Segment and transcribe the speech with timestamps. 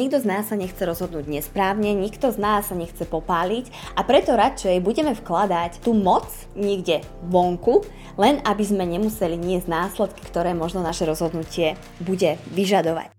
[0.00, 4.32] Nikto z nás sa nechce rozhodnúť nesprávne, nikto z nás sa nechce popáliť a preto
[4.32, 6.24] radšej budeme vkladať tú moc
[6.56, 7.84] niekde vonku,
[8.16, 13.12] len aby sme nemuseli niesť následky, ktoré možno naše rozhodnutie bude vyžadovať.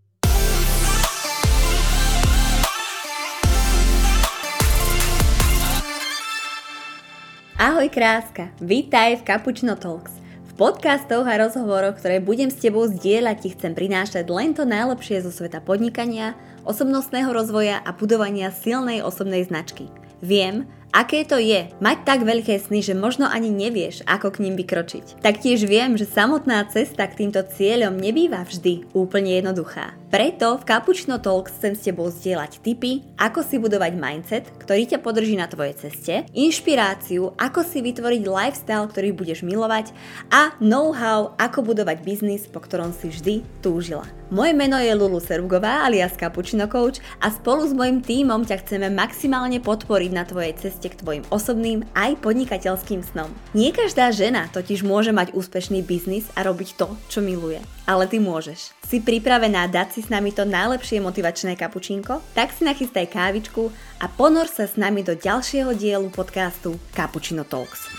[7.62, 10.18] Ahoj kráska, vítaj v Cappuccino Talks.
[10.50, 15.22] V podcastoch a rozhovoroch, ktoré budem s tebou zdieľať, ti chcem prinášať len to najlepšie
[15.22, 16.34] zo sveta podnikania,
[16.68, 19.90] osobnostného rozvoja a budovania silnej osobnej značky.
[20.22, 24.60] Viem, Aké to je mať tak veľké sny, že možno ani nevieš, ako k ním
[24.60, 25.24] vykročiť.
[25.24, 30.01] Taktiež viem, že samotná cesta k týmto cieľom nebýva vždy úplne jednoduchá.
[30.12, 35.00] Preto v Cappuccino Talks chcem s tebou zdieľať tipy, ako si budovať mindset, ktorý ťa
[35.00, 39.96] podrží na tvojej ceste, inšpiráciu, ako si vytvoriť lifestyle, ktorý budeš milovať
[40.28, 44.04] a know-how, ako budovať biznis, po ktorom si vždy túžila.
[44.36, 48.92] Moje meno je Lulu Servgová alias Cappuccino Coach a spolu s mojim tímom ťa chceme
[48.92, 53.32] maximálne podporiť na tvojej ceste k tvojim osobným aj podnikateľským snom.
[53.56, 57.64] Nie každá žena totiž môže mať úspešný biznis a robiť to, čo miluje.
[57.90, 58.78] Ale ty môžeš.
[58.86, 62.22] Si pripravená dať si s nami to najlepšie motivačné kapučínko?
[62.38, 67.90] Tak si nachystaj kávičku a ponor sa s nami do ďalšieho dielu podcastu Cappuccino Talks.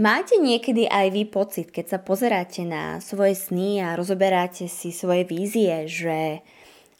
[0.00, 5.28] Máte niekedy aj vy pocit, keď sa pozeráte na svoje sny a rozoberáte si svoje
[5.28, 6.40] vízie, že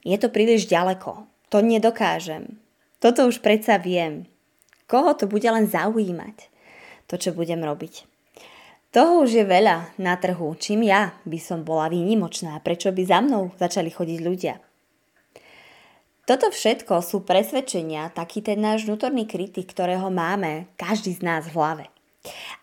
[0.05, 2.61] je to príliš ďaleko, to nedokážem,
[3.01, 4.29] toto už predsa viem.
[4.85, 6.53] Koho to bude len zaujímať?
[7.09, 8.10] To, čo budem robiť.
[8.91, 10.51] Toho už je veľa na trhu.
[10.59, 12.59] Čím ja by som bola výnimočná?
[12.59, 14.59] Prečo by za mnou začali chodiť ľudia?
[16.27, 21.55] Toto všetko sú presvedčenia, taký ten náš vnútorný kritik, ktorého máme každý z nás v
[21.55, 21.87] hlave.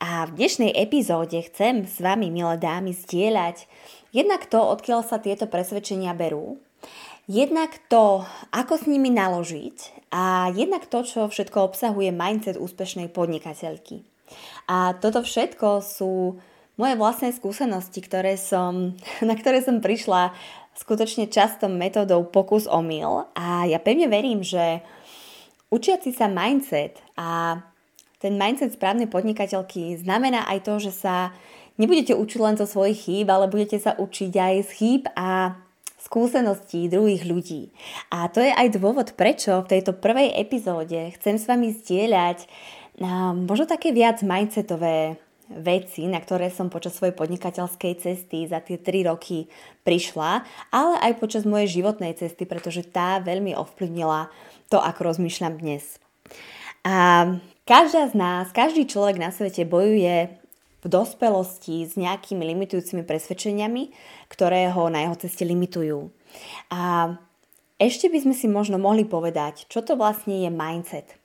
[0.03, 3.63] A v dnešnej epizóde chcem s vami, milé dámy, zdieľať
[4.11, 6.59] jednak to, odkiaľ sa tieto presvedčenia berú,
[7.27, 8.23] Jednak to,
[8.55, 14.07] ako s nimi naložiť a jednak to, čo všetko obsahuje mindset úspešnej podnikateľky.
[14.67, 16.37] A toto všetko sú
[16.77, 18.93] moje vlastné skúsenosti, ktoré som,
[19.29, 20.31] na ktoré som prišla
[20.77, 24.85] skutočne často metódou pokus omyl a ja pevne verím, že
[25.73, 27.57] učiaci sa mindset a
[28.21, 31.33] ten mindset správnej podnikateľky znamená aj to, že sa
[31.81, 35.57] nebudete učiť len zo svojich chýb, ale budete sa učiť aj z chýb a
[35.97, 37.73] skúseností druhých ľudí.
[38.13, 42.45] A to je aj dôvod, prečo v tejto prvej epizóde chcem s vami zdieľať
[43.33, 49.07] možno také viac mindsetové veci, na ktoré som počas svojej podnikateľskej cesty za tie 3
[49.07, 49.47] roky
[49.87, 50.43] prišla,
[50.75, 54.27] ale aj počas mojej životnej cesty, pretože tá veľmi ovplyvnila
[54.67, 56.03] to, ako rozmýšľam dnes.
[56.83, 57.27] A
[57.63, 60.35] každá z nás, každý človek na svete bojuje
[60.83, 63.91] v dospelosti s nejakými limitujúcimi presvedčeniami,
[64.27, 66.11] ktoré ho na jeho ceste limitujú.
[66.71, 67.15] A
[67.79, 71.15] ešte by sme si možno mohli povedať, čo to vlastne je mindset.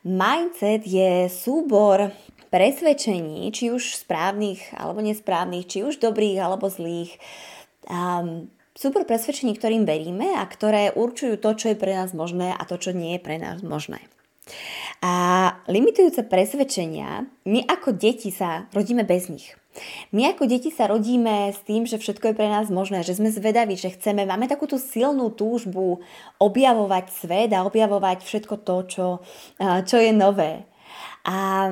[0.00, 2.08] Mindset je súbor
[2.48, 7.20] presvedčení, či už správnych alebo nesprávnych, či už dobrých alebo zlých.
[7.84, 12.62] Um, súbor presvedčení, ktorým veríme a ktoré určujú to, čo je pre nás možné a
[12.64, 14.00] to, čo nie je pre nás možné.
[15.04, 15.12] A
[15.68, 19.59] limitujúce presvedčenia, my ako deti sa rodíme bez nich.
[20.10, 23.30] My ako deti sa rodíme s tým, že všetko je pre nás možné, že sme
[23.30, 26.02] zvedaví, že chceme, máme takúto silnú túžbu
[26.42, 29.06] objavovať svet a objavovať všetko to, čo,
[29.60, 30.66] čo je nové.
[31.22, 31.70] A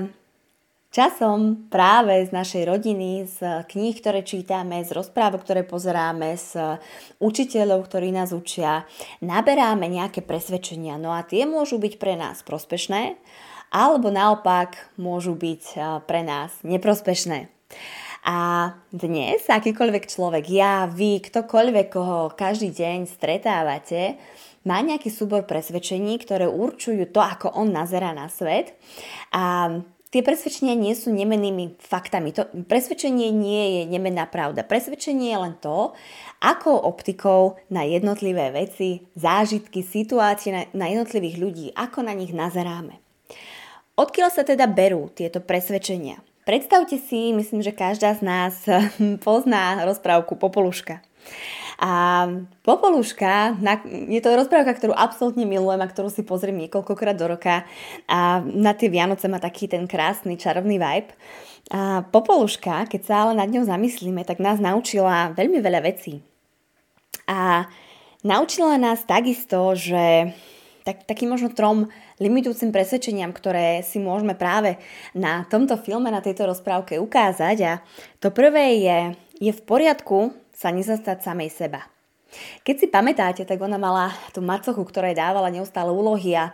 [0.88, 3.38] Časom práve z našej rodiny, z
[3.68, 6.80] kníh, ktoré čítame, z rozprávok, ktoré pozeráme, z
[7.20, 8.88] učiteľov, ktorí nás učia,
[9.20, 10.96] naberáme nejaké presvedčenia.
[10.96, 13.20] No a tie môžu byť pre nás prospešné,
[13.68, 15.76] alebo naopak môžu byť
[16.08, 17.57] pre nás neprospešné.
[18.28, 24.20] A dnes akýkoľvek človek, ja, vy, ktokoľvek, koho každý deň stretávate,
[24.68, 28.76] má nejaký súbor presvedčení, ktoré určujú to, ako on nazerá na svet.
[29.32, 29.72] A
[30.08, 32.32] Tie presvedčenia nie sú nemenými faktami.
[32.32, 34.64] To, presvedčenie nie je nemenná pravda.
[34.64, 35.92] Presvedčenie je len to,
[36.40, 42.96] ako optikou na jednotlivé veci, zážitky, situácie na, na jednotlivých ľudí, ako na nich nazeráme.
[44.00, 46.24] Odkiaľ sa teda berú tieto presvedčenia?
[46.48, 48.64] Predstavte si, myslím, že každá z nás
[49.20, 51.04] pozná rozprávku Popoluška.
[51.76, 52.24] A
[52.64, 53.60] Popoluška,
[54.08, 57.68] je to rozprávka, ktorú absolútne milujem a ktorú si pozriem niekoľkokrát do roka
[58.08, 61.12] a na tie Vianoce má taký ten krásny, čarovný vibe.
[61.68, 66.24] A Popoluška, keď sa ale nad ňou zamyslíme, tak nás naučila veľmi veľa vecí.
[67.28, 67.68] A
[68.24, 70.32] naučila nás takisto, že
[70.82, 71.88] tak, takým možno trom
[72.22, 74.78] limitujúcim presvedčeniam, ktoré si môžeme práve
[75.14, 77.56] na tomto filme, na tejto rozprávke ukázať.
[77.64, 77.72] A
[78.18, 78.98] to prvé je,
[79.38, 81.86] je v poriadku sa nezastať samej seba.
[82.60, 86.52] Keď si pamätáte, tak ona mala tú macochu, ktorej dávala neustále úlohy a,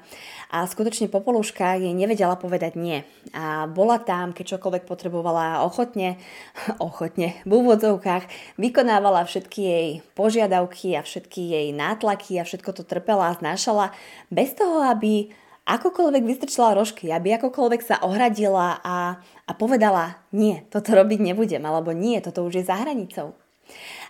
[0.51, 3.05] a skutočne Popoluška jej nevedela povedať nie.
[3.33, 6.17] A bola tam, keď čokoľvek potrebovala ochotne,
[6.81, 9.89] ochotne, v úvodzovkách, vykonávala všetky jej
[10.19, 13.95] požiadavky a všetky jej nátlaky a všetko to trpela a znášala
[14.29, 15.33] bez toho, aby
[15.65, 19.19] akokoľvek vystrčila rožky, aby akokoľvek sa ohradila a,
[19.49, 23.33] a povedala nie, toto robiť nebudem, alebo nie, toto už je za hranicou.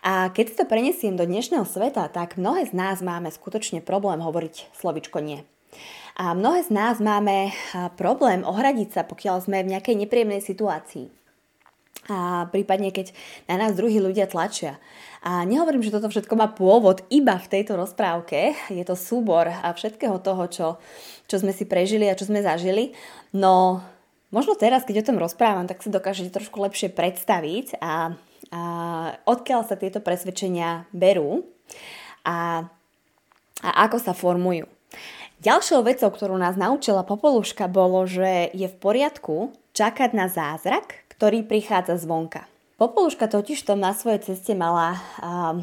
[0.03, 4.19] A keď si to prenesiem do dnešného sveta, tak mnohé z nás máme skutočne problém
[4.19, 5.47] hovoriť slovičko nie.
[6.15, 7.51] A mnohé z nás máme
[7.99, 11.11] problém ohradiť sa, pokiaľ sme v nejakej nepríjemnej situácii.
[12.07, 13.17] A prípadne, keď
[13.49, 14.77] na nás druhí ľudia tlačia.
[15.25, 18.53] A nehovorím, že toto všetko má pôvod iba v tejto rozprávke.
[18.69, 20.67] Je to súbor a všetkého toho, čo,
[21.27, 22.93] čo sme si prežili a čo sme zažili.
[23.33, 23.81] No
[24.29, 28.15] možno teraz, keď o tom rozprávam, tak si dokážete trošku lepšie predstaviť a
[28.55, 28.63] a
[29.27, 31.43] odkiaľ sa tieto presvedčenia berú
[32.23, 32.63] a,
[33.65, 34.71] a ako sa formujú.
[35.44, 41.44] Ďalšou vecou, ktorú nás naučila Popoluška, bolo, že je v poriadku čakať na zázrak, ktorý
[41.44, 42.49] prichádza zvonka.
[42.81, 45.61] Popoluška totiž to na svojej ceste mala um,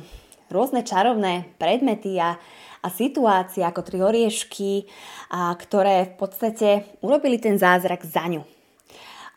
[0.54, 2.38] rôzne čarovné predmety a,
[2.86, 4.86] a situácie ako tri oriešky,
[5.34, 8.46] a, ktoré v podstate urobili ten zázrak za ňu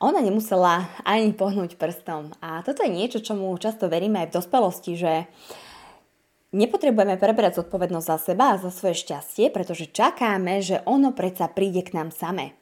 [0.04, 2.36] ona nemusela ani pohnúť prstom.
[2.44, 5.24] A toto je niečo, čomu často veríme aj v dospelosti, že
[6.54, 11.82] nepotrebujeme preberať zodpovednosť za seba a za svoje šťastie, pretože čakáme, že ono predsa príde
[11.82, 12.54] k nám samé.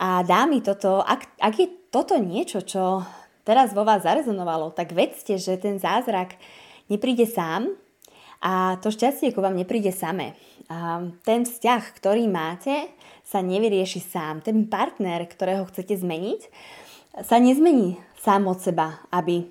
[0.00, 3.04] A dá mi toto, ak, ak je toto niečo, čo
[3.44, 6.40] teraz vo vás zarezonovalo, tak vedzte, že ten zázrak
[6.88, 7.76] nepríde sám
[8.40, 10.32] a to šťastie ku vám nepríde samé.
[11.24, 12.88] Ten vzťah, ktorý máte,
[13.24, 14.40] sa nevyrieši sám.
[14.40, 16.40] Ten partner, ktorého chcete zmeniť,
[17.24, 19.48] sa nezmení sám od seba, aby,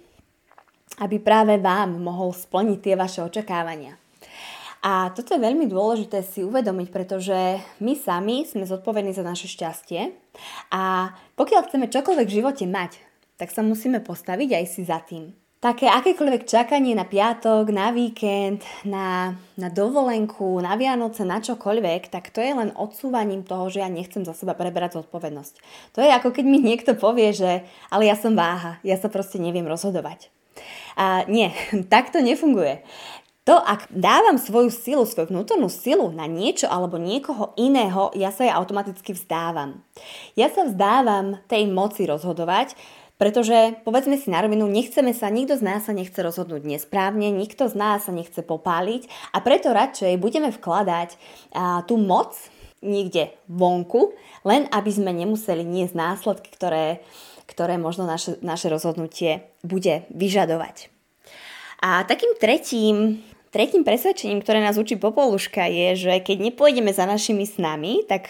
[0.97, 3.97] aby práve vám mohol splniť tie vaše očakávania.
[4.85, 10.13] A toto je veľmi dôležité si uvedomiť, pretože my sami sme zodpovední za naše šťastie
[10.69, 13.01] a pokiaľ chceme čokoľvek v živote mať,
[13.41, 18.61] tak sa musíme postaviť aj si za tým také akékoľvek čakanie na piatok, na víkend,
[18.85, 23.89] na, na dovolenku, na Vianoce, na čokoľvek, tak to je len odsúvaním toho, že ja
[23.89, 25.53] nechcem za seba preberať zodpovednosť.
[25.97, 29.41] To je ako keď mi niekto povie, že ale ja som váha, ja sa proste
[29.41, 30.29] neviem rozhodovať.
[30.98, 31.54] A nie,
[31.94, 32.81] tak to nefunguje.
[33.48, 38.44] To, ak dávam svoju silu, svoju vnútornú silu na niečo alebo niekoho iného, ja sa
[38.44, 39.80] jej automaticky vzdávam.
[40.36, 42.75] Ja sa vzdávam tej moci rozhodovať,
[43.15, 47.65] pretože, povedzme si na rovinu, nechceme sa, nikto z nás sa nechce rozhodnúť nesprávne, nikto
[47.65, 51.18] z nás sa nechce popáliť a preto radšej budeme vkladať
[51.56, 52.36] a, tú moc
[52.86, 54.13] niekde vonku,
[54.45, 57.01] len aby sme nemuseli niesť následky, ktoré,
[57.47, 60.91] ktoré možno naše, naše rozhodnutie bude vyžadovať.
[61.81, 67.47] A takým tretím, tretím presvedčením, ktoré nás učí Popoluška je, že keď nepôjdeme za našimi
[67.47, 68.27] snami, tak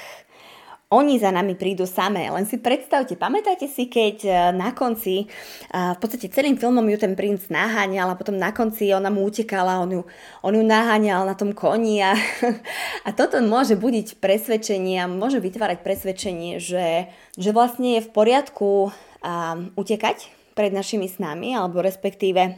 [0.87, 2.31] oni za nami prídu samé.
[2.31, 5.27] Len si predstavte, pamätáte si, keď e, na konci,
[5.67, 9.83] v podstate celým filmom ju ten princ naháňal a potom na konci ona mu utekala,
[9.83, 10.01] on ju,
[10.47, 12.15] on ju naháňal na tom koni a,
[13.07, 18.95] a toto môže budiť presvedčenie a môže vytvárať presvedčenie, že, že vlastne je v poriadku
[19.27, 22.55] um, utekať pred našimi snami alebo respektíve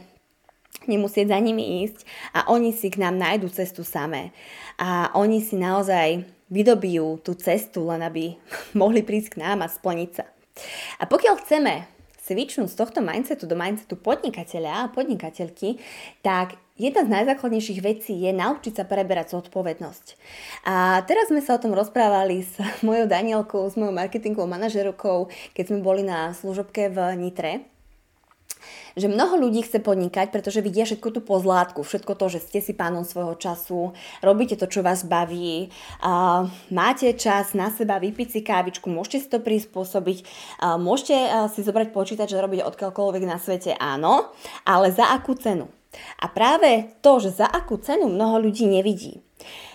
[0.86, 4.30] nemusieť za nimi ísť a oni si k nám nájdu cestu samé.
[4.78, 8.38] A oni si naozaj vydobijú tú cestu, len aby
[8.80, 10.24] mohli prísť k nám a splniť sa.
[11.02, 11.99] A pokiaľ chceme
[12.30, 15.82] svičnúť z tohto mindsetu do mindsetu podnikateľa a podnikateľky,
[16.22, 20.06] tak jedna z najzákladnejších vecí je naučiť sa preberať zodpovednosť.
[20.70, 22.54] A teraz sme sa o tom rozprávali s
[22.86, 25.26] mojou Danielkou, s mojou marketingovou manažerkou,
[25.58, 27.66] keď sme boli na služobke v Nitre
[28.96, 32.72] že mnoho ľudí chce podnikať, pretože vidia všetko tú pozlátku, všetko to, že ste si
[32.72, 33.92] pánom svojho času,
[34.22, 35.70] robíte to, čo vás baví,
[36.00, 40.18] a máte čas na seba vypiť si kávičku, môžete si to prispôsobiť,
[40.62, 41.16] a môžete
[41.54, 44.30] si zobrať počítač a robiť odkiaľkoľvek na svete, áno,
[44.64, 45.68] ale za akú cenu?
[46.22, 49.18] A práve to, že za akú cenu mnoho ľudí nevidí.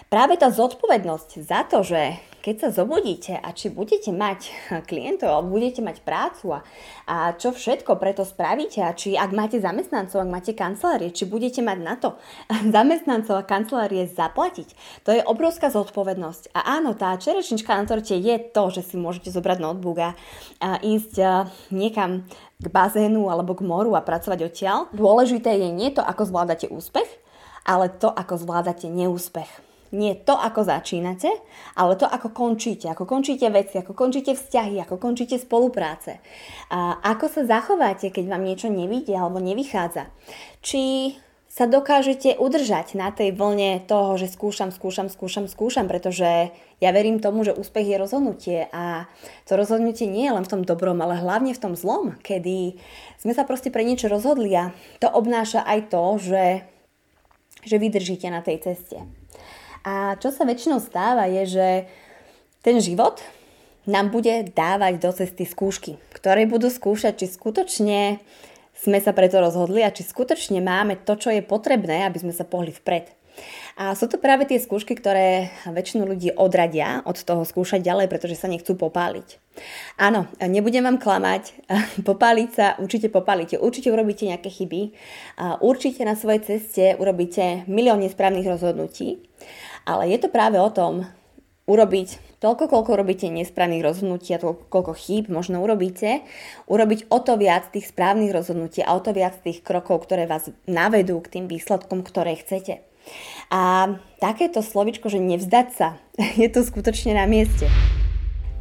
[0.06, 4.54] Práve tá zodpovednosť za to, že keď sa zobudíte a či budete mať
[4.90, 6.60] klientov alebo budete mať prácu a,
[7.10, 11.66] a čo všetko preto spravíte a či ak máte zamestnancov, ak máte kancelárie, či budete
[11.66, 12.14] mať na to
[12.78, 15.02] zamestnancov a kancelárie zaplatiť.
[15.10, 16.54] To je obrovská zodpovednosť.
[16.54, 20.10] A áno, tá čerešnička na torte je to, že si môžete zobrať notebook a,
[20.62, 22.30] a ísť a, niekam
[22.62, 24.94] k bazénu alebo k moru a pracovať odtiaľ.
[24.94, 27.10] Dôležité je nie to, ako zvládate úspech,
[27.66, 29.65] ale to, ako zvládate neúspech
[29.96, 31.32] nie to, ako začínate,
[31.80, 32.92] ale to, ako končíte.
[32.92, 36.20] Ako končíte veci, ako končíte vzťahy, ako končíte spolupráce.
[36.68, 40.12] A ako sa zachováte, keď vám niečo nevidie alebo nevychádza.
[40.60, 41.16] Či
[41.56, 46.52] sa dokážete udržať na tej vlne toho, že skúšam, skúšam, skúšam, skúšam, pretože
[46.84, 49.08] ja verím tomu, že úspech je rozhodnutie a
[49.48, 52.76] to rozhodnutie nie je len v tom dobrom, ale hlavne v tom zlom, kedy
[53.16, 56.46] sme sa proste pre niečo rozhodli a to obnáša aj to, že,
[57.64, 59.08] že vydržíte na tej ceste.
[59.86, 61.68] A čo sa väčšinou stáva je, že
[62.66, 63.22] ten život
[63.86, 68.18] nám bude dávať do cesty skúšky, ktoré budú skúšať, či skutočne
[68.74, 72.44] sme sa preto rozhodli a či skutočne máme to, čo je potrebné, aby sme sa
[72.44, 73.14] pohli vpred.
[73.76, 78.40] A sú to práve tie skúšky, ktoré väčšinu ľudí odradia od toho skúšať ďalej, pretože
[78.40, 79.38] sa nechcú popáliť.
[80.00, 81.52] Áno, nebudem vám klamať,
[82.10, 84.96] popáliť sa určite popálite, určite urobíte nejaké chyby,
[85.60, 89.20] určite na svojej ceste urobíte milión nesprávnych rozhodnutí,
[89.86, 91.06] ale je to práve o tom
[91.66, 96.22] urobiť toľko, koľko robíte nesprávnych rozhodnutí a toľko, koľko chýb možno urobíte,
[96.70, 100.54] urobiť o to viac tých správnych rozhodnutí a o to viac tých krokov, ktoré vás
[100.70, 102.86] navedú k tým výsledkom, ktoré chcete.
[103.50, 105.88] A takéto slovičko, že nevzdať sa,
[106.42, 107.70] je to skutočne na mieste.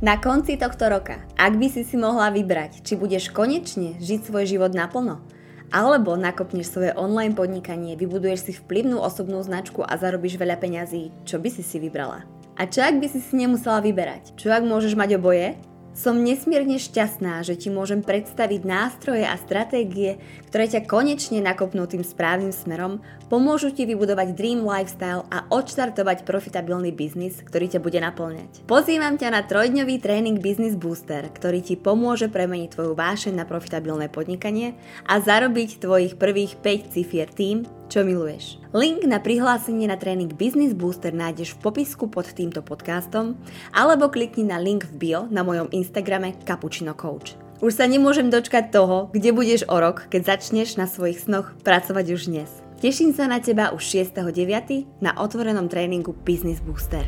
[0.04, 4.44] Na konci tohto roka, ak by si si mohla vybrať, či budeš konečne žiť svoj
[4.44, 5.24] život naplno,
[5.70, 11.40] alebo nakopneš svoje online podnikanie, vybuduješ si vplyvnú osobnú značku a zarobíš veľa peňazí, čo
[11.40, 12.26] by si si vybrala?
[12.54, 14.38] A čo ak by si si nemusela vyberať?
[14.38, 15.58] Čo ak môžeš mať oboje?
[15.94, 20.18] Som nesmierne šťastná, že ti môžem predstaviť nástroje a stratégie,
[20.50, 22.98] ktoré ťa konečne nakopnú tým správnym smerom,
[23.30, 28.66] pomôžu ti vybudovať Dream Lifestyle a odštartovať profitabilný biznis, ktorý ťa bude naplňať.
[28.66, 34.10] Pozývam ťa na trojdňový tréning Business Booster, ktorý ti pomôže premeniť tvoju vášeň na profitabilné
[34.10, 34.74] podnikanie
[35.06, 38.58] a zarobiť tvojich prvých 5 cifier tým, čo miluješ.
[38.74, 43.38] Link na prihlásenie na tréning Business Booster nájdeš v popisku pod týmto podcastom
[43.70, 47.38] alebo klikni na link v bio na mojom Instagrame Cappuccino Coach.
[47.64, 52.06] Už sa nemôžem dočkať toho, kde budeš o rok, keď začneš na svojich snoch pracovať
[52.12, 52.50] už dnes.
[52.84, 55.00] Teším sa na teba už 6.9.
[55.00, 57.06] na otvorenom tréningu Business Booster.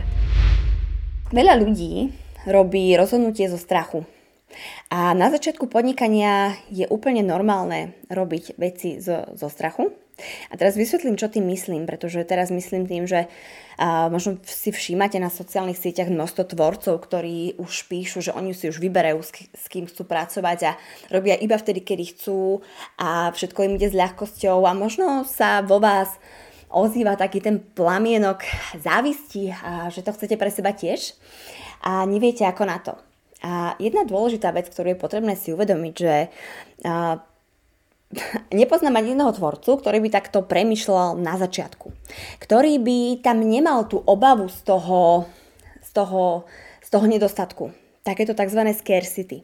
[1.34, 2.14] Veľa ľudí
[2.46, 4.06] robí rozhodnutie zo strachu.
[4.88, 10.05] A na začiatku podnikania je úplne normálne robiť veci zo, zo strachu,
[10.48, 13.28] a teraz vysvetlím, čo tým myslím, pretože teraz myslím tým, že
[13.76, 18.72] a možno si všímate na sociálnych sieťach množstvo tvorcov, ktorí už píšu, že oni si
[18.72, 19.20] už vyberajú,
[19.52, 20.72] s kým chcú pracovať a
[21.12, 22.64] robia iba vtedy, kedy chcú
[22.96, 26.08] a všetko im ide s ľahkosťou a možno sa vo vás
[26.72, 28.48] ozýva taký ten plamienok
[28.80, 31.12] závisti, a že to chcete pre seba tiež
[31.84, 32.96] a neviete ako na to.
[33.44, 36.14] A jedna dôležitá vec, ktorú je potrebné si uvedomiť, že
[38.54, 41.90] nepoznám ani jedného tvorcu, ktorý by takto premyšľal na začiatku.
[42.38, 45.26] Ktorý by tam nemal tú obavu z toho,
[45.82, 46.46] z toho,
[46.82, 47.64] z toho nedostatku.
[48.06, 48.60] Takéto tzv.
[48.78, 49.42] scarcity.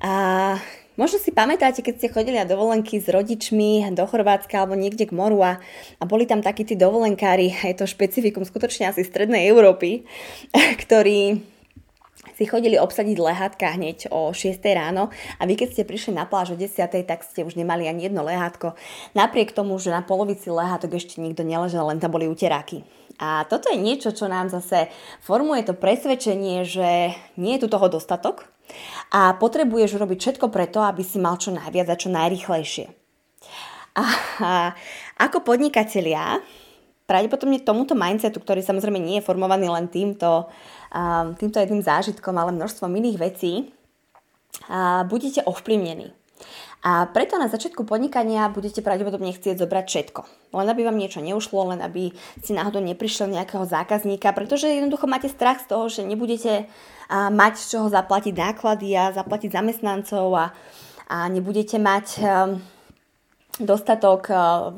[0.00, 0.56] A
[0.96, 5.16] možno si pamätáte, keď ste chodili na dovolenky s rodičmi do Chorvátska alebo niekde k
[5.16, 5.60] moru a,
[6.00, 10.08] a boli tam takí tí dovolenkári, je to špecifikum skutočne asi strednej Európy,
[10.82, 11.53] ktorí
[12.34, 16.54] si chodili obsadiť lehátka hneď o 6 ráno a vy keď ste prišli na pláž
[16.54, 16.74] o 10,
[17.06, 18.74] tak ste už nemali ani jedno lehátko.
[19.14, 22.82] Napriek tomu, že na polovici lehátok ešte nikto neležal, len tam boli uteráky.
[23.22, 24.90] A toto je niečo, čo nám zase
[25.22, 28.50] formuje to presvedčenie, že nie je tu toho dostatok
[29.14, 32.86] a potrebuješ urobiť všetko preto, aby si mal čo najviac a čo najrychlejšie.
[33.94, 34.04] A,
[34.42, 34.50] a
[35.22, 36.42] ako podnikatelia,
[37.04, 40.48] pravdepodobne tomuto mindsetu, ktorý samozrejme nie je formovaný len týmto
[41.42, 43.52] týmto jedným zážitkom, ale množstvom iných vecí,
[45.10, 46.14] budete ovplyvnení.
[46.84, 50.20] A preto na začiatku podnikania budete pravdepodobne chcieť zobrať všetko.
[50.52, 52.12] Len aby vám niečo neušlo, len aby
[52.44, 56.68] si náhodou neprišiel nejakého zákazníka, pretože jednoducho máte strach z toho, že nebudete
[57.10, 60.46] mať z čoho zaplatiť náklady a zaplatiť zamestnancov a,
[61.08, 62.20] a nebudete mať
[63.62, 64.30] dostatok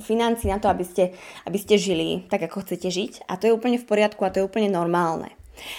[0.04, 1.16] financí na to, aby ste,
[1.48, 3.12] aby ste žili tak, ako chcete žiť.
[3.30, 5.32] A to je úplne v poriadku a to je úplne normálne.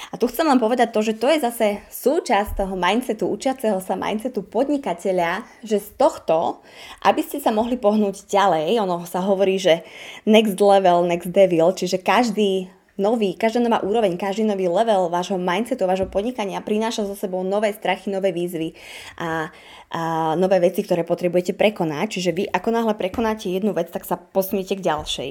[0.09, 3.93] A tu chcem vám povedať to, že to je zase súčasť toho mindsetu, učiaceho sa
[3.93, 6.65] mindsetu podnikateľa, že z tohto,
[7.05, 9.85] aby ste sa mohli pohnúť ďalej, ono sa hovorí, že
[10.25, 15.85] next level, next devil, čiže každý nový, každá nová úroveň, každý nový level vášho mindsetu,
[15.85, 18.73] vášho podnikania prináša so sebou nové strachy, nové výzvy
[19.21, 19.53] a,
[19.93, 20.01] a
[20.35, 22.19] nové veci, ktoré potrebujete prekonať.
[22.19, 25.29] Čiže vy ako náhle prekonáte jednu vec, tak sa posuniete k ďalšej.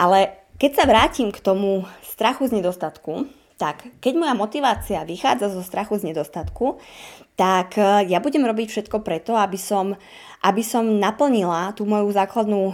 [0.00, 5.66] Ale keď sa vrátim k tomu strachu z nedostatku, tak keď moja motivácia vychádza zo
[5.66, 6.78] strachu z nedostatku,
[7.34, 9.98] tak e, ja budem robiť všetko preto, aby som,
[10.46, 12.70] aby som naplnila tú moju základnú,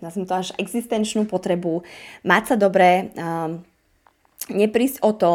[0.00, 1.82] nazviem to až existenčnú potrebu,
[2.24, 3.62] mať sa dobre, um,
[4.48, 5.32] neprísť o to,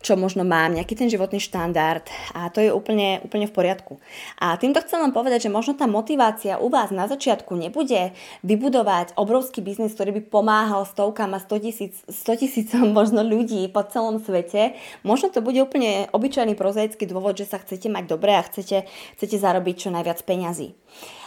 [0.00, 4.00] čo možno mám, nejaký ten životný štandard a to je úplne, úplne v poriadku.
[4.40, 9.16] A týmto chcem len povedať, že možno tá motivácia u vás na začiatku nebude vybudovať
[9.16, 14.20] obrovský biznis, ktorý by pomáhal stovkám a 100 tisíc, 100 tisícom možno ľudí po celom
[14.20, 14.76] svete.
[15.04, 19.36] Možno to bude úplne obyčajný prozaický dôvod, že sa chcete mať dobre a chcete, chcete
[19.36, 20.76] zarobiť čo najviac peňazí.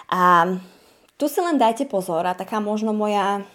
[0.10, 0.50] A
[1.18, 3.46] tu si len dajte pozor a taká možno moja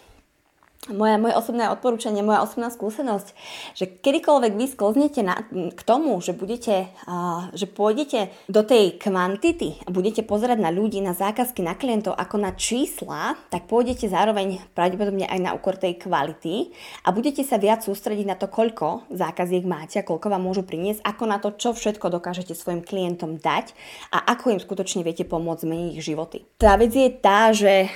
[0.87, 3.35] moja, moje osobné odporúčanie, moja osobná skúsenosť,
[3.75, 9.83] že kedykoľvek vy sklznete na, k tomu, že, budete, uh, že pôjdete do tej kvantity
[9.83, 14.63] a budete pozerať na ľudí, na zákazky, na klientov ako na čísla, tak pôjdete zároveň
[14.73, 16.71] pravdepodobne aj na úkor tej kvality
[17.03, 21.03] a budete sa viac sústrediť na to, koľko zákaziek máte a koľko vám môžu priniesť,
[21.03, 23.75] ako na to, čo všetko dokážete svojim klientom dať
[24.15, 26.47] a ako im skutočne viete pomôcť zmeniť ich životy.
[26.55, 27.91] Tá vec je tá, že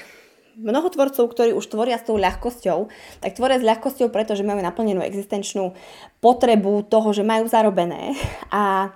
[0.57, 2.79] mnoho tvorcov, ktorí už tvoria s tou ľahkosťou,
[3.21, 5.73] tak tvoria s ľahkosťou, pretože majú naplnenú existenčnú
[6.21, 8.17] potrebu toho, že majú zarobené
[8.53, 8.93] a,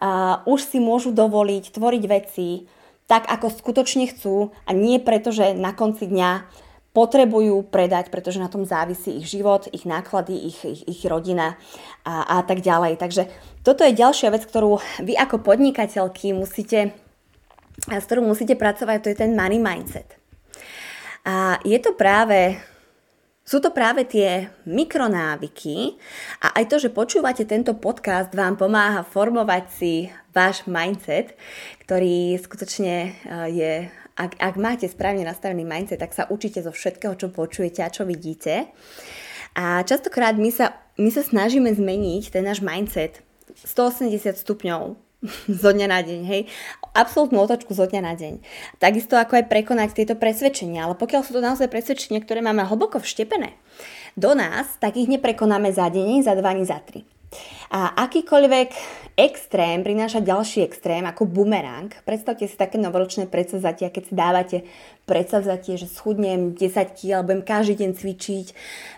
[0.00, 0.08] a
[0.44, 2.48] už si môžu dovoliť tvoriť veci
[3.06, 6.64] tak, ako skutočne chcú a nie preto, že na konci dňa
[6.96, 11.60] potrebujú predať, pretože na tom závisí ich život, ich náklady, ich, ich, ich rodina
[12.08, 12.96] a, a tak ďalej.
[12.96, 13.28] Takže
[13.60, 16.96] toto je ďalšia vec, ktorú vy ako podnikateľky musíte,
[17.84, 20.16] s ktorou musíte pracovať, to je ten money mindset.
[21.26, 22.54] A je to práve
[23.46, 25.94] sú to práve tie mikronávyky
[26.42, 31.38] a aj to, že počúvate tento podcast, vám pomáha formovať si váš mindset,
[31.86, 33.10] ktorý skutočne e,
[33.54, 33.72] je,
[34.18, 38.02] ak, ak máte správne nastavený mindset, tak sa učíte zo všetkého, čo počujete a čo
[38.02, 38.66] vidíte.
[39.54, 43.22] A častokrát my sa, my sa snažíme zmeniť ten náš mindset
[43.62, 45.05] 180 stupňov
[45.62, 46.42] zo dňa na deň, hej.
[46.96, 48.40] Absolutnú otočku zo dňa na deň.
[48.80, 53.02] Takisto ako aj prekonať tieto presvedčenia, ale pokiaľ sú to naozaj presvedčenia, ktoré máme hlboko
[53.02, 53.52] vštepené
[54.16, 57.04] do nás, tak ich neprekonáme za deň, za dva, ani za tri.
[57.68, 58.70] A akýkoľvek
[59.18, 61.90] extrém prináša ďalší extrém, ako bumerang.
[62.06, 64.58] Predstavte si také novoročné predsavzatia, keď si dávate
[65.04, 68.46] predsavzatie, že schudnem 10 kg, alebo budem každý deň cvičiť.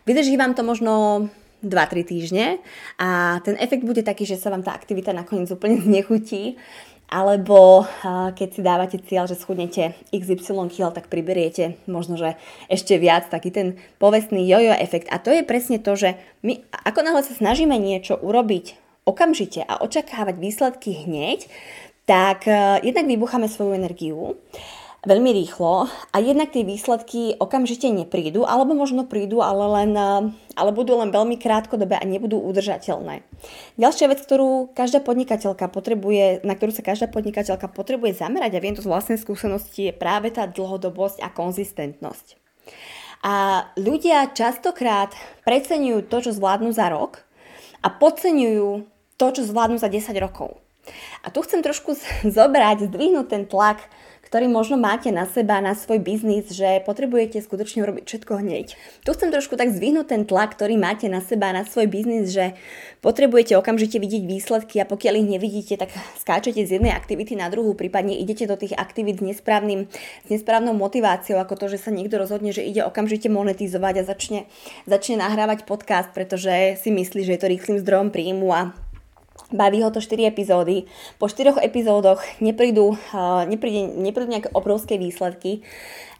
[0.04, 1.26] Vydrží vám to možno
[1.65, 2.62] 2-3 týždne
[2.99, 6.59] a ten efekt bude taký, že sa vám tá aktivita nakoniec úplne znechutí
[7.09, 7.88] alebo
[8.37, 12.37] keď si dávate cieľ, že schudnete XY kg, tak priberiete možno, že
[12.68, 15.09] ešte viac, taký ten povestný jojo efekt.
[15.09, 18.77] A to je presne to, že my ako náhle sa snažíme niečo urobiť
[19.09, 21.49] okamžite a očakávať výsledky hneď,
[22.05, 22.44] tak
[22.85, 24.37] jednak vybucháme svoju energiu
[25.06, 29.92] veľmi rýchlo a jednak tie výsledky okamžite neprídu, alebo možno prídu, ale, len,
[30.58, 33.22] ale budú len veľmi krátkodobé a nebudú udržateľné.
[33.78, 38.74] Ďalšia vec, ktorú každá podnikateľka potrebuje, na ktorú sa každá podnikateľka potrebuje zamerať, a viem
[38.74, 42.34] to z vlastnej skúsenosti, je práve tá dlhodobosť a konzistentnosť.
[43.22, 45.11] A ľudia častokrát
[45.42, 47.26] preceňujú to, čo zvládnu za rok
[47.82, 48.87] a podceňujú
[49.18, 50.58] to, čo zvládnu za 10 rokov.
[51.22, 53.90] A tu chcem trošku zobrať, zdvihnúť ten tlak
[54.29, 58.77] ktorý možno máte na seba, na svoj biznis, že potrebujete skutočne robiť všetko hneď.
[58.77, 62.53] Tu chcem trošku tak zvihnúť ten tlak, ktorý máte na seba, na svoj biznis, že
[63.01, 65.88] potrebujete okamžite vidieť výsledky a pokiaľ ich nevidíte, tak
[66.21, 69.88] skáčete z jednej aktivity na druhú, prípadne idete do tých aktivít s, nesprávnym,
[70.25, 74.41] s nesprávnou motiváciou, ako to, že sa niekto rozhodne, že ide okamžite monetizovať a začne,
[74.85, 78.77] začne nahrávať podcast, pretože si myslí, že je to rýchlým zdrojom príjmu a
[79.48, 80.84] Baví ho to 4 epizódy.
[81.16, 83.00] Po 4 epizódoch neprídu,
[83.48, 85.64] nepríde, neprídu nejaké obrovské výsledky.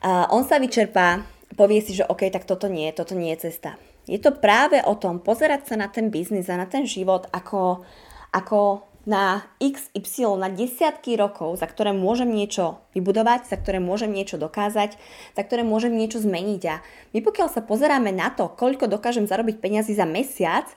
[0.05, 3.77] On sa vyčerpá, povie si, že OK, tak toto nie, toto nie je cesta.
[4.09, 7.85] Je to práve o tom pozerať sa na ten biznis a na ten život ako,
[8.33, 14.37] ako na XY, na desiatky rokov, za ktoré môžem niečo vybudovať, za ktoré môžem niečo
[14.37, 14.97] dokázať,
[15.33, 16.63] za ktoré môžem niečo zmeniť.
[16.69, 16.81] A
[17.13, 20.69] my pokiaľ sa pozeráme na to, koľko dokážem zarobiť peniazy za mesiac,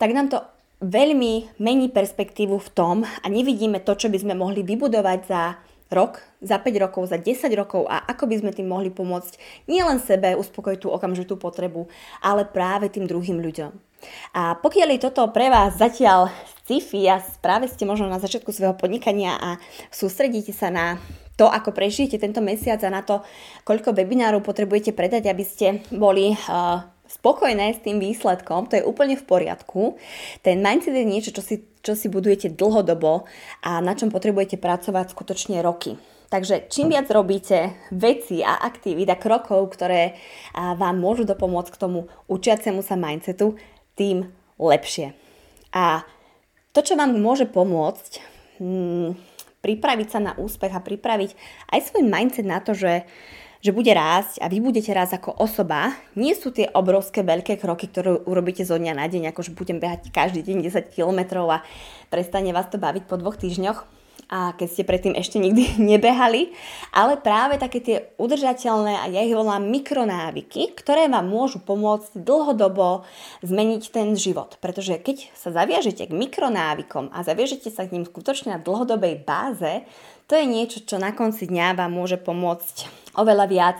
[0.00, 0.44] tak nám to
[0.78, 5.42] veľmi mení perspektívu v tom a nevidíme to, čo by sme mohli vybudovať za
[5.90, 9.98] rok, za 5 rokov, za 10 rokov a ako by sme tým mohli pomôcť nielen
[9.98, 11.88] sebe uspokojiť tú okamžitú potrebu,
[12.20, 13.72] ale práve tým druhým ľuďom.
[14.36, 16.30] A pokiaľ je toto pre vás zatiaľ
[16.62, 19.50] sci-fi a práve ste možno na začiatku svojho podnikania a
[19.90, 21.02] sústredíte sa na
[21.34, 23.22] to, ako prežijete tento mesiac a na to,
[23.66, 29.16] koľko webinárov potrebujete predať, aby ste boli uh, spokojné s tým výsledkom, to je úplne
[29.16, 29.96] v poriadku.
[30.44, 33.24] Ten mindset je niečo, čo si, čo si budujete dlhodobo
[33.64, 35.96] a na čom potrebujete pracovať skutočne roky.
[36.28, 40.12] Takže čím viac robíte veci a aktivít a krokov, ktoré
[40.52, 43.56] vám môžu dopomôcť k tomu učiacemu sa mindsetu,
[43.96, 44.28] tým
[44.60, 45.16] lepšie.
[45.72, 46.04] A
[46.76, 48.20] to, čo vám môže pomôcť,
[48.60, 49.16] hmm,
[49.64, 51.32] pripraviť sa na úspech a pripraviť
[51.72, 53.08] aj svoj mindset na to, že
[53.58, 57.90] že bude rásť a vy budete rásť ako osoba, nie sú tie obrovské veľké kroky,
[57.90, 61.62] ktoré urobíte zo dňa na deň, ako že budem behať každý deň 10 km a
[62.08, 66.52] prestane vás to baviť po dvoch týždňoch a keď ste predtým ešte nikdy nebehali,
[66.92, 73.08] ale práve také tie udržateľné a ja ich volám mikronávyky, ktoré vám môžu pomôcť dlhodobo
[73.40, 74.60] zmeniť ten život.
[74.60, 79.88] Pretože keď sa zaviažete k mikronávykom a zaviažete sa k ním skutočne na dlhodobej báze,
[80.28, 83.78] to je niečo, čo na konci dňa vám môže pomôcť oveľa viac,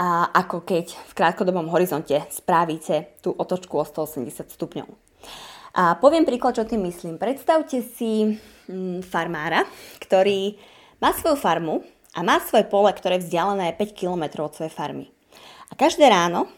[0.00, 4.88] a ako keď v krátkodobom horizonte spravíte tú otočku o 180 stupňov.
[5.76, 7.20] A poviem príklad, čo tým myslím.
[7.20, 9.68] Predstavte si mm, farmára,
[10.00, 10.56] ktorý
[10.98, 11.84] má svoju farmu
[12.16, 15.06] a má svoje pole, ktoré je vzdialené 5 km od svojej farmy.
[15.70, 16.50] A každé ráno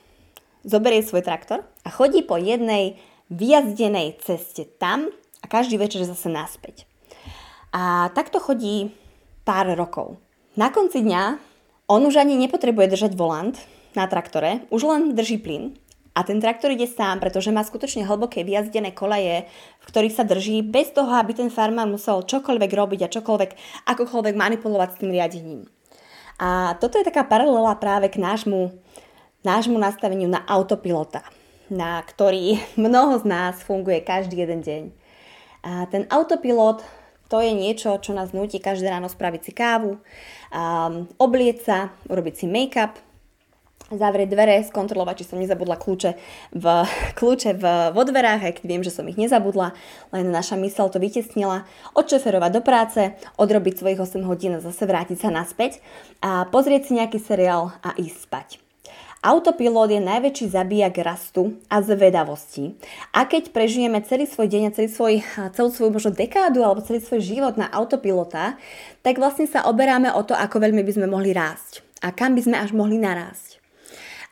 [0.65, 2.97] zoberie svoj traktor a chodí po jednej
[3.29, 5.11] vyjazdenej ceste tam
[5.43, 6.89] a každý večer zase naspäť.
[7.75, 8.95] A takto chodí
[9.43, 10.17] pár rokov.
[10.57, 11.52] Na konci dňa
[11.93, 13.53] on už ani nepotrebuje držať volant
[13.93, 15.77] na traktore, už len drží plyn
[16.17, 19.49] a ten traktor ide sám, pretože má skutočne hlboké vyjazdené kolaje,
[19.81, 23.51] v ktorých sa drží, bez toho, aby ten farmár musel čokoľvek robiť a čokoľvek,
[23.89, 25.61] akokoľvek manipulovať s tým riadením.
[26.37, 28.77] A toto je taká paralela práve k nášmu,
[29.45, 31.25] nášmu nastaveniu na autopilota,
[31.73, 34.83] na ktorý mnoho z nás funguje každý jeden deň.
[35.65, 36.85] A ten autopilot
[37.33, 41.79] to je niečo, čo nás nutí každé ráno spraviť si kávu, um, oblieť sa,
[42.12, 43.01] urobiť si make-up,
[43.88, 46.11] zavrieť dvere, skontrolovať, či som nezabudla kľúče
[46.53, 46.66] v,
[47.18, 49.73] kľúče v, vo dverách, aj keď viem, že som ich nezabudla,
[50.12, 51.64] len naša mysel to vytesnila,
[51.97, 53.01] odšoferovať do práce,
[53.40, 55.81] odrobiť svojich 8 hodín a zase vrátiť sa naspäť
[56.21, 58.62] a pozrieť si nejaký seriál a ísť spať.
[59.23, 62.75] Autopilot je najväčší zabíjak rastu a zvedavosti.
[63.15, 65.15] A keď prežijeme celý svoj deň a celý svoj,
[65.55, 68.59] celú svoju možno dekádu alebo celý svoj život na autopilota,
[69.07, 72.43] tak vlastne sa oberáme o to, ako veľmi by sme mohli rásť a kam by
[72.43, 73.63] sme až mohli narásť.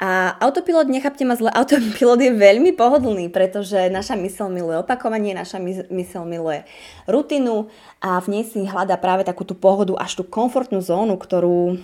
[0.00, 5.62] A autopilot, nechápte ma zle, autopilot je veľmi pohodlný, pretože naša mysel miluje opakovanie, naša
[5.86, 6.66] mysel miluje
[7.06, 7.70] rutinu
[8.02, 11.78] a v nej si hľadá práve takú tú pohodu, až tú komfortnú zónu, ktorú,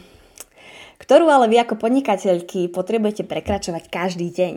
[1.02, 4.54] ktorú ale vy ako podnikateľky potrebujete prekračovať každý deň.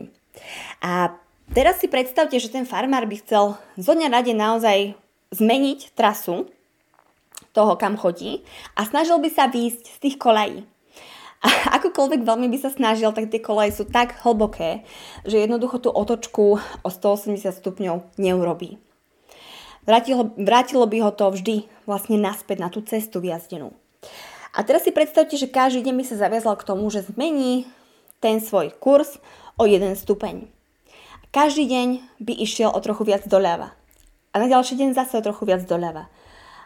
[0.84, 1.14] A
[1.52, 4.78] teraz si predstavte, že ten farmár by chcel zo dňa na deň naozaj
[5.36, 6.50] zmeniť trasu
[7.54, 8.46] toho, kam chodí
[8.78, 10.66] a snažil by sa výjsť z tých kolají.
[11.40, 14.84] A akokoľvek veľmi by sa snažil, tak tie koleje sú tak hlboké,
[15.24, 18.76] že jednoducho tú otočku o 180 stupňov neurobí.
[19.88, 21.56] Vrátilo, vrátilo by ho to vždy
[21.88, 23.72] vlastne naspäť na tú cestu vyjazdenú.
[24.60, 27.64] A teraz si predstavte, že každý deň by sa zaviazal k tomu, že zmení
[28.20, 29.16] ten svoj kurz
[29.56, 30.52] o jeden stupeň.
[31.32, 31.88] Každý deň
[32.20, 33.72] by išiel o trochu viac doľava.
[34.30, 36.12] A na ďalší deň zase o trochu viac doľava.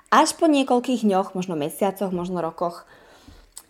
[0.10, 2.89] Až po niekoľkých dňoch, možno mesiacoch, možno rokoch,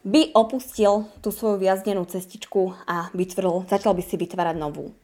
[0.08, 4.96] by opustil tú svoju viazdenú cestičku a vytvoril, začal by si vytvárať novú.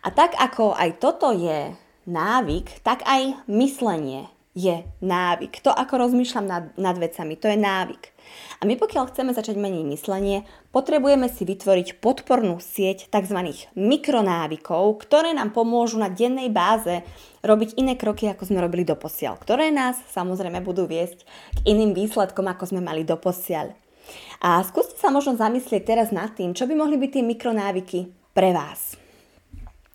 [0.00, 1.76] A tak ako aj toto je
[2.08, 5.66] návyk, tak aj myslenie je návyk.
[5.66, 8.14] To, ako rozmýšľam nad, nad vecami, to je návyk.
[8.62, 13.38] A my pokiaľ chceme začať meniť myslenie, potrebujeme si vytvoriť podpornú sieť tzv.
[13.74, 17.02] mikronávykov, ktoré nám pomôžu na dennej báze
[17.42, 22.46] robiť iné kroky, ako sme robili doposiaľ, ktoré nás samozrejme budú viesť k iným výsledkom,
[22.48, 23.74] ako sme mali doposiaľ.
[24.40, 28.00] A skúste sa možno zamyslieť teraz nad tým, čo by mohli byť tie mikronávyky
[28.32, 28.96] pre vás.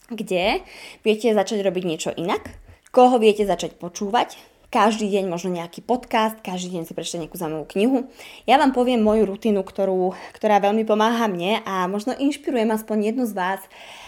[0.10, 0.66] Kde
[1.06, 6.78] viete začať robiť niečo inak, koho viete začať počúvať, každý deň možno nejaký podcast, každý
[6.78, 7.98] deň si prečítať nejakú zaujímavú knihu.
[8.46, 13.26] Ja vám poviem moju rutinu, ktorú, ktorá veľmi pomáha mne a možno inšpirujem aspoň jednu
[13.26, 13.62] z vás,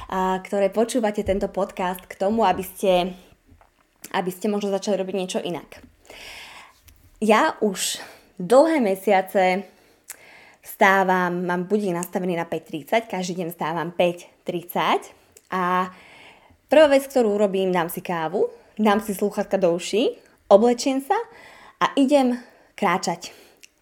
[0.06, 3.18] a, ktoré počúvate tento podcast k tomu, aby ste,
[4.14, 5.82] aby ste možno začali robiť niečo inak.
[7.18, 7.98] Ja už
[8.38, 9.66] dlhé mesiace
[10.62, 15.10] Vstávam, mám budík nastavený na 5.30, každý deň vstávam 5.30
[15.50, 15.90] a
[16.70, 18.46] prvá vec, ktorú urobím, dám si kávu,
[18.80, 21.18] dám si slúchatka do uší, oblečiem sa
[21.82, 22.40] a idem
[22.76, 23.42] kráčať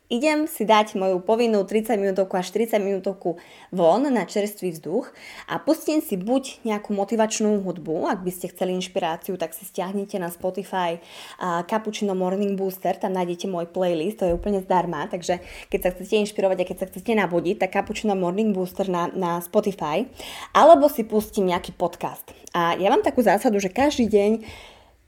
[0.09, 3.37] idem si dať moju povinnú 30 minútovku až 40 minútovku
[3.69, 5.13] von na čerstvý vzduch
[5.45, 10.17] a pustím si buď nejakú motivačnú hudbu, ak by ste chceli inšpiráciu, tak si stiahnite
[10.17, 15.39] na Spotify uh, Cappuccino Morning Booster, tam nájdete môj playlist, to je úplne zdarma, takže
[15.69, 19.37] keď sa chcete inšpirovať a keď sa chcete nabodiť, tak Cappuccino Morning Booster na, na
[19.45, 20.09] Spotify,
[20.57, 22.33] alebo si pustím nejaký podcast.
[22.57, 24.31] A ja mám takú zásadu, že každý deň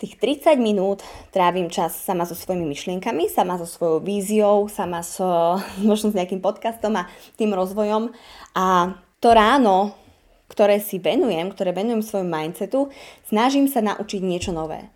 [0.02, 5.62] Tých 30 minút trávim čas sama so svojimi myšlienkami, sama so svojou víziou, sama so,
[5.86, 7.06] možno s nejakým podcastom a
[7.38, 8.10] tým rozvojom.
[8.58, 9.94] A to ráno,
[10.50, 12.90] ktoré si venujem, ktoré venujem svojmu mindsetu,
[13.30, 14.90] snažím sa naučiť niečo nové.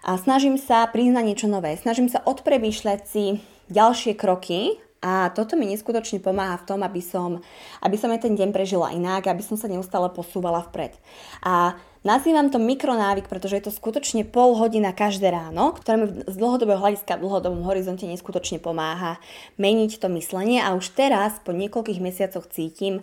[0.00, 1.76] A snažím sa priznať niečo nové.
[1.76, 7.44] Snažím sa odpremýšľať si ďalšie kroky A toto mi neskutočne pomáha v tom, aby som,
[7.84, 10.96] aby som aj ten deň prežila inak, aby som sa neustále posúvala vpred.
[11.44, 16.36] A Nazývam to mikronávyk, pretože je to skutočne pol hodina každé ráno, ktoré mi z
[16.38, 19.18] dlhodobého hľadiska v dlhodobom horizonte neskutočne pomáha
[19.58, 23.02] meniť to myslenie a už teraz po niekoľkých mesiacoch cítim,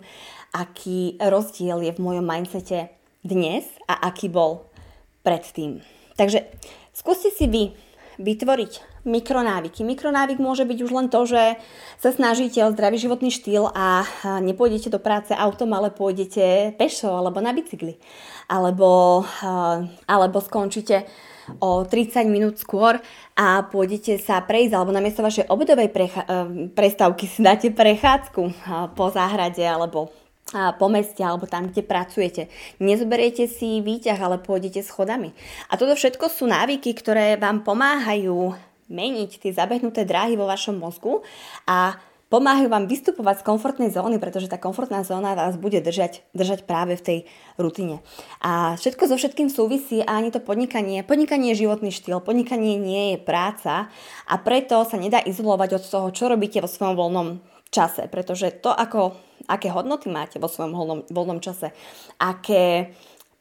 [0.56, 2.88] aký rozdiel je v mojom mindsete
[3.20, 4.72] dnes a aký bol
[5.20, 5.84] predtým.
[6.16, 6.48] Takže
[6.96, 7.76] skúste si vy
[8.18, 9.84] vytvoriť mikronávyky.
[9.84, 11.60] Mikronávyk môže byť už len to, že
[12.00, 14.08] sa snažíte o zdravý životný štýl a
[14.40, 18.00] nepôjdete do práce autom, ale pôjdete pešo alebo na bicykli.
[18.48, 19.22] Alebo,
[20.08, 21.04] alebo skončíte
[21.60, 22.96] o 30 minút skôr
[23.36, 26.24] a pôjdete sa prejsť, alebo namiesto vašej obedovej precha-
[26.72, 28.42] prestávky si dáte prechádzku
[28.96, 30.08] po záhrade alebo
[30.52, 32.42] po meste alebo tam, kde pracujete.
[32.78, 35.32] Nezoberiete si výťah, ale pôjdete schodami.
[35.72, 38.52] A toto všetko sú návyky, ktoré vám pomáhajú
[38.92, 41.24] meniť tie zabehnuté dráhy vo vašom mozgu
[41.64, 41.96] a
[42.28, 46.98] pomáhajú vám vystupovať z komfortnej zóny, pretože tá komfortná zóna vás bude držať, držať práve
[46.98, 47.18] v tej
[47.56, 48.02] rutine.
[48.42, 51.06] A všetko so všetkým súvisí a ani to podnikanie.
[51.06, 53.88] Podnikanie je životný štýl, podnikanie nie je práca
[54.26, 57.28] a preto sa nedá izolovať od toho, čo robíte vo svojom voľnom
[57.70, 61.70] čase, pretože to, ako aké hodnoty máte vo svojom voľnom, voľnom čase,
[62.20, 62.94] aké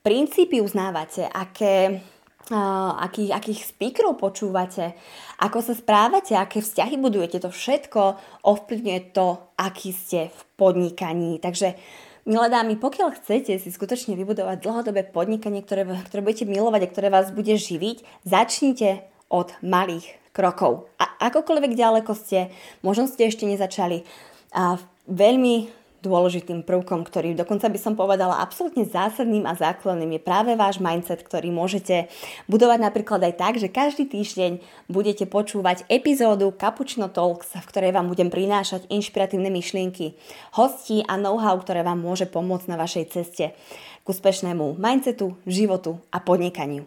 [0.03, 2.03] princípy uznávate, aké,
[2.51, 4.95] uh, akých, akých speakerov počúvate,
[5.39, 11.39] ako sa správate, aké vzťahy budujete, to všetko ovplyvňuje to, aký ste v podnikaní.
[11.39, 11.75] Takže
[12.23, 17.07] Milé dámy, pokiaľ chcete si skutočne vybudovať dlhodobé podnikanie, ktoré, ktoré budete milovať a ktoré
[17.11, 20.87] vás bude živiť, začnite od malých krokov.
[21.03, 22.47] A akokoľvek ďaleko ste,
[22.79, 24.07] možno ste ešte nezačali,
[24.55, 30.51] a veľmi dôležitým prvkom, ktorý dokonca by som povedala absolútne zásadným a základným je práve
[30.59, 32.11] váš mindset, ktorý môžete
[32.51, 34.59] budovať napríklad aj tak, že každý týždeň
[34.91, 40.19] budete počúvať epizódu Cappuccino Talks, v ktorej vám budem prinášať inšpiratívne myšlienky,
[40.59, 43.55] hostí a know-how, ktoré vám môže pomôcť na vašej ceste
[44.03, 46.83] k úspešnému mindsetu, životu a podnikaniu.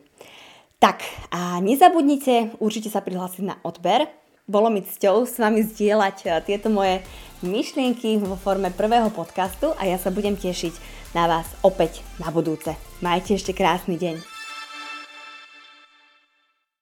[0.76, 1.00] Tak
[1.32, 4.25] a nezabudnite určite sa prihlásiť na odber.
[4.46, 7.02] Bolo mi cťou s vami zdieľať eh, tieto moje
[7.42, 10.70] myšlienky vo forme prvého podcastu a ja sa budem tešiť
[11.18, 12.78] na vás opäť na budúce.
[13.02, 14.35] Majte ešte krásny deň.